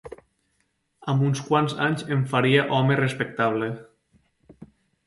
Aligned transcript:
Amb 1.13 1.25
uns 1.27 1.43
quants 1.49 1.75
anys 1.89 2.07
em 2.17 2.25
faria 2.33 2.67
home 2.79 2.99
respectable. 3.05 3.71